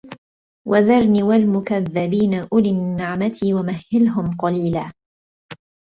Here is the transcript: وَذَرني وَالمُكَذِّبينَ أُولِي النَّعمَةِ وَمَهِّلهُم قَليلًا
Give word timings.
وَذَرني 0.67 1.23
وَالمُكَذِّبينَ 1.23 2.33
أُولِي 2.53 2.69
النَّعمَةِ 2.69 3.39
وَمَهِّلهُم 3.43 4.31
قَليلًا 4.35 4.91